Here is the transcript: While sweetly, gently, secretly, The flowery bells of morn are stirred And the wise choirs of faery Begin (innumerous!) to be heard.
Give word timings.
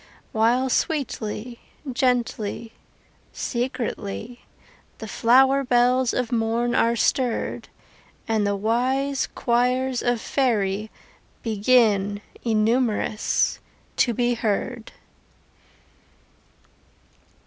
While 0.31 0.67
sweetly, 0.71 1.59
gently, 1.93 2.73
secretly, 3.33 4.39
The 4.97 5.07
flowery 5.07 5.63
bells 5.63 6.11
of 6.11 6.31
morn 6.31 6.73
are 6.73 6.95
stirred 6.95 7.69
And 8.27 8.43
the 8.47 8.55
wise 8.55 9.27
choirs 9.35 10.01
of 10.01 10.19
faery 10.19 10.89
Begin 11.43 12.21
(innumerous!) 12.43 13.59
to 13.97 14.13
be 14.15 14.33
heard. 14.33 14.91